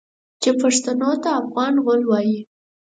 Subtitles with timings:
[0.41, 2.39] چې پښتنو ته افغان غول وايي.